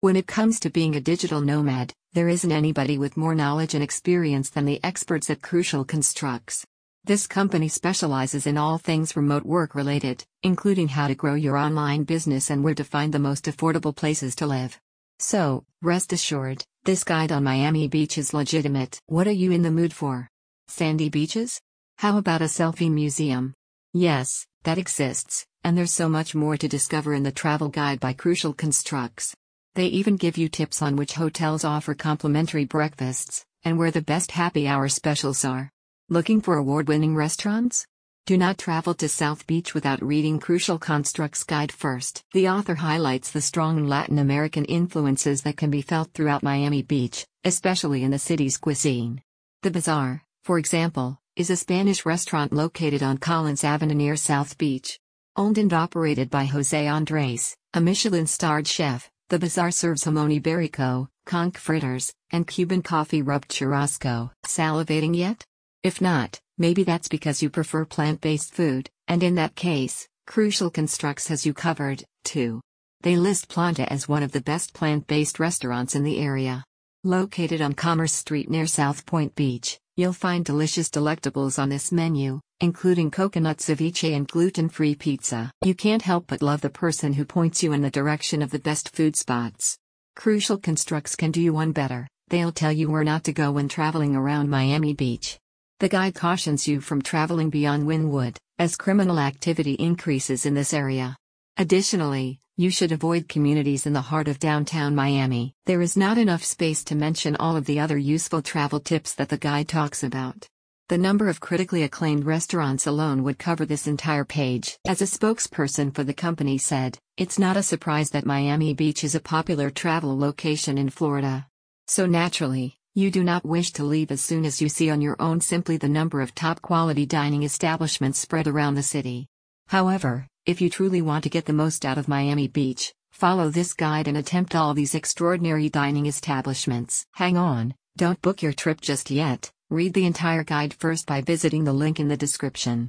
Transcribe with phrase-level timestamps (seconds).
[0.00, 3.82] When it comes to being a digital nomad, there isn't anybody with more knowledge and
[3.82, 6.64] experience than the experts at Crucial Constructs.
[7.02, 12.04] This company specializes in all things remote work related, including how to grow your online
[12.04, 14.78] business and where to find the most affordable places to live.
[15.18, 19.00] So, rest assured, this guide on Miami Beach is legitimate.
[19.06, 20.28] What are you in the mood for?
[20.68, 21.60] Sandy beaches?
[21.96, 23.52] How about a selfie museum?
[23.92, 28.12] Yes, that exists, and there's so much more to discover in the travel guide by
[28.12, 29.34] Crucial Constructs.
[29.78, 34.32] They even give you tips on which hotels offer complimentary breakfasts, and where the best
[34.32, 35.70] happy hour specials are.
[36.08, 37.86] Looking for award winning restaurants?
[38.26, 42.24] Do not travel to South Beach without reading Crucial Constructs Guide first.
[42.32, 47.24] The author highlights the strong Latin American influences that can be felt throughout Miami Beach,
[47.44, 49.22] especially in the city's cuisine.
[49.62, 54.98] The Bazaar, for example, is a Spanish restaurant located on Collins Avenue near South Beach.
[55.36, 61.08] Owned and operated by Jose Andres, a Michelin starred chef, the Bazaar serves jamon iberico,
[61.26, 64.30] conch fritters, and Cuban coffee rubbed churrasco.
[64.46, 65.44] Salivating yet?
[65.82, 70.70] If not, maybe that's because you prefer plant based food, and in that case, Crucial
[70.70, 72.60] Constructs has you covered, too.
[73.02, 76.64] They list Planta as one of the best plant based restaurants in the area.
[77.04, 82.38] Located on Commerce Street near South Point Beach, you'll find delicious delectables on this menu,
[82.60, 85.50] including coconut ceviche and gluten free pizza.
[85.64, 88.60] You can't help but love the person who points you in the direction of the
[88.60, 89.76] best food spots.
[90.14, 93.68] Crucial Constructs can do you one better, they'll tell you where not to go when
[93.68, 95.36] traveling around Miami Beach.
[95.80, 101.16] The guide cautions you from traveling beyond Wynwood, as criminal activity increases in this area.
[101.56, 105.54] Additionally, you should avoid communities in the heart of downtown Miami.
[105.66, 109.28] There is not enough space to mention all of the other useful travel tips that
[109.28, 110.48] the guide talks about.
[110.88, 114.76] The number of critically acclaimed restaurants alone would cover this entire page.
[114.88, 119.14] As a spokesperson for the company said, it's not a surprise that Miami Beach is
[119.14, 121.46] a popular travel location in Florida.
[121.86, 125.14] So naturally, you do not wish to leave as soon as you see on your
[125.20, 129.28] own simply the number of top quality dining establishments spread around the city.
[129.68, 133.74] However, if you truly want to get the most out of Miami Beach, follow this
[133.74, 137.04] guide and attempt all these extraordinary dining establishments.
[137.12, 141.64] Hang on, don't book your trip just yet, read the entire guide first by visiting
[141.64, 142.86] the link in the description.